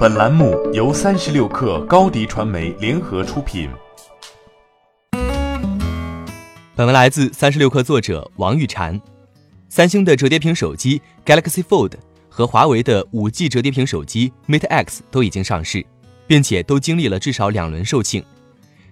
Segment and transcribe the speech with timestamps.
[0.00, 3.68] 本栏目由三十六氪高低传媒联合出品。
[6.74, 8.98] 本文来自三十六氪作者王玉婵。
[9.68, 11.92] 三星的折叠屏手机 Galaxy Fold
[12.30, 15.84] 和华为的五 G 折叠屏手机 Mate X 都已经上市，
[16.26, 18.24] 并且都经历了至少两轮售罄。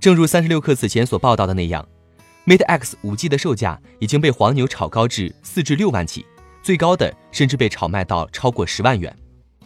[0.00, 1.86] 正如三十六氪此前所报道的那样
[2.46, 6.24] ，Mate X 五 G 的售价已经被黄牛炒高至四至六万起，
[6.62, 9.14] 最高的甚至被炒卖到超过十万元。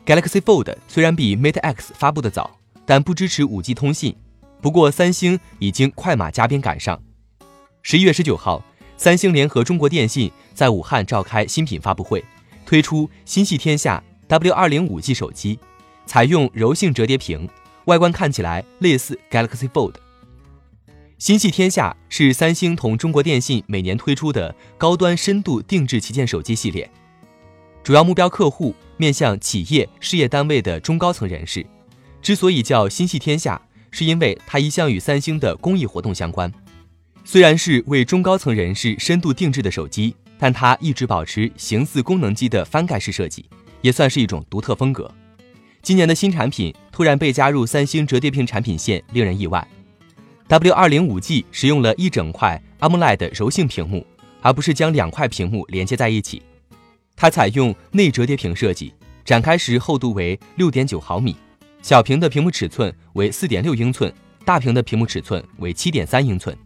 [0.09, 4.17] Galaxy Fold 虽然比 Mate X 发布的早，但不支持 5G 通信。
[4.63, 6.99] 不过，三星已经快马加鞭赶上。
[7.83, 8.65] 十一月十九号，
[8.97, 12.25] 三星联合中国电信在武汉召开新品发布会，
[12.65, 15.59] 推出心系天下 W20 5G 手机，
[16.07, 17.47] 采用柔性折叠屏，
[17.85, 19.97] 外观看起来类似 Galaxy Fold。
[21.19, 26.91] 心系天下是三星同中国电信每年推出的高端深度定制旗舰手机系列，
[27.89, 28.75] 主要目标客户。
[28.99, 31.65] 面向企业事业单位的中高层人士，
[32.21, 33.59] 之所以叫心系天下，
[33.91, 36.53] 是因为它一向与三星的公益活动相关。
[37.25, 43.49] 虽然是为中高层人士深度定制的手机，但它一直保持形似功能机的翻盖式设计，
[43.81, 45.11] 也算是一种独特风格。
[45.81, 49.67] 今年的新产品突然被加入三星折叠屏产品线，令人意外。
[50.49, 54.05] W 二零五 G 使用了一整块 AMOLED 柔性屏幕，
[54.43, 56.43] 而不是将两块屏幕连接在一起。
[57.21, 61.37] 它采用内折叠屏设计，展开时厚度为六点九毫米，
[61.83, 64.13] 小屏的屏幕尺寸为四点六英寸，
[64.45, 66.57] 大屏的屏幕尺寸为七点三英寸，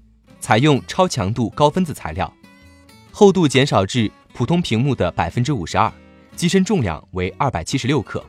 [0.40, 2.30] 采用超强度高分子材料，
[3.10, 5.90] 厚度减少至普通屏幕的百分之五十二，
[6.36, 8.22] 机身重量为二百七十六克。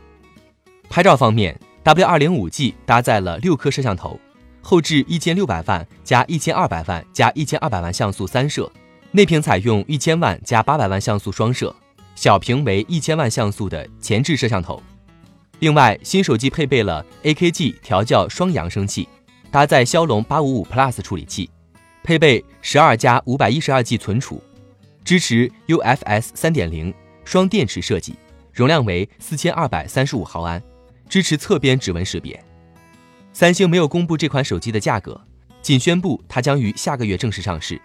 [0.90, 4.18] 拍照方面，W 二零五 G 搭载了六颗摄像头，
[4.62, 8.72] 后置一千六百万加一千二百万加一千二百万像素三摄，
[9.12, 11.76] 内屏采用一千万加八百万像素双摄。
[12.16, 14.82] 小屏为一千万像素的前置摄像头，
[15.60, 19.08] 另外新手机配备了 AKG 调教双扬声器，
[19.50, 21.50] 搭载骁龙八五五 Plus 处理器，
[22.04, 24.42] 配备十二加五百一十二 G 存储，
[25.04, 26.94] 支持 UFS 三点零
[27.26, 28.16] 双电池设计，
[28.52, 30.62] 容量为四千二百三十五毫安，
[31.10, 32.42] 支持侧边指纹识别。
[33.32, 35.20] 三星没有公布这款手机的价格，
[35.62, 37.82] 仅宣布它将于下个月正式上市。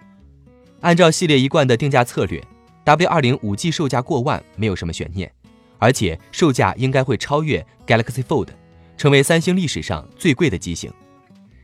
[0.80, 2.42] 按照系列一贯的定价策略。
[2.88, 5.30] W 二零五 G 售价过万没有什么悬念，
[5.76, 8.48] 而且售价应该会超越 Galaxy Fold，
[8.96, 10.90] 成为三星历史上最贵的机型。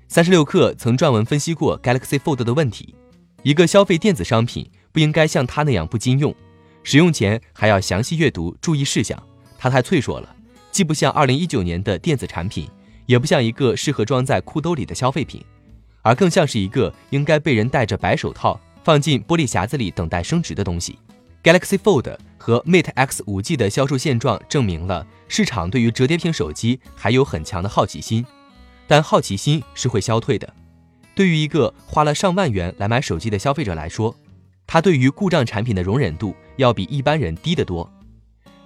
[0.06, 2.94] 三十六氪曾撰文分析过 Galaxy Fold 的问题，
[3.42, 6.34] 一个消费电子商品不应该像它那样不经用，
[6.82, 9.18] 使用前还要详细阅读注意事项。
[9.56, 10.36] 它太脆弱了，
[10.70, 12.68] 既不像二零一九年的电子产品，
[13.06, 15.42] 也不像一个适合装在裤兜里的消费品，
[16.02, 20.98] 而更像是一个应该被人戴着白手套放进玻璃匣子里等待升值的东西。
[21.42, 28.24] Galaxy Fold 和 Mate X 5G 的销售现状证明了市场对于折叠屏手机还有很强的好奇心，
[28.86, 30.50] 但好奇心是会消退的。
[31.14, 34.14] 对于一个花了上万元来买手机的消费者来说，
[34.66, 37.90] 他对于故障产品的容忍度要比一般人低得多。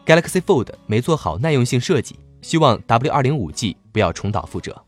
[0.06, 4.87] Galaxy Fold 没做好耐用性设计，希望 W 2 0 5 G 不要重蹈覆辙。